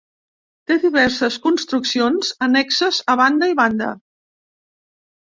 Té 0.71 0.77
diverses 0.85 1.37
construccions 1.43 2.33
annexes 2.49 3.05
a 3.17 3.21
banda 3.23 3.55
i 3.55 3.59
banda. 3.65 3.95